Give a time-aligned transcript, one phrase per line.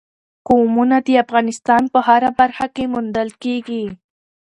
[0.47, 3.85] قومونه د افغانستان په هره برخه کې موندل کېږي.